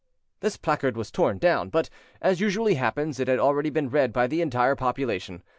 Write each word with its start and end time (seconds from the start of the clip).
This 0.39 0.57
placard 0.57 0.97
was 0.97 1.11
torn 1.11 1.37
down; 1.37 1.69
but, 1.69 1.87
as 2.23 2.39
usually 2.41 2.73
happens, 2.73 3.19
it 3.19 3.27
had 3.27 3.37
already 3.37 3.69
been 3.69 3.91
read 3.91 4.11
by 4.11 4.25
the 4.25 4.41
entire 4.41 4.75
population. 4.75 5.43